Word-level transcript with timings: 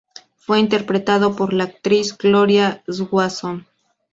Fue 0.35 0.59
interpretado 0.59 1.35
por 1.35 1.53
la 1.53 1.65
actriz 1.65 2.17
Gloria 2.17 2.81
Swanson. 2.87 3.67